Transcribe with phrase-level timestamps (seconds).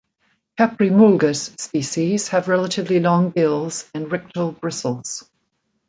[0.57, 5.29] "Caprimulgus" species have relatively long bills and rictal bristles.